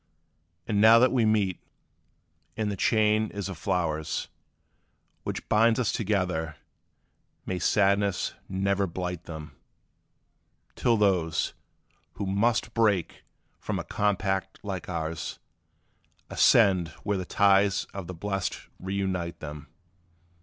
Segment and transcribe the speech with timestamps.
[0.67, 1.59] And now that we meet,
[2.57, 4.29] and the chain is of flowers,
[5.21, 6.55] Which binds us together,
[7.45, 9.55] may sadness ne'er blight them,
[10.75, 11.53] Till those,
[12.13, 13.25] who must break
[13.59, 15.37] from a compact like ours,
[16.31, 19.67] Ascend where the ties of the blest reunite them!